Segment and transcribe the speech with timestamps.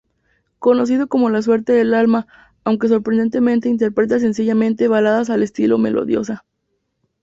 [0.57, 2.25] Conocido como la surte del alma,
[2.63, 6.43] aunque sorprendentemente interpreta sencillamente baladas al estilo melodiosa.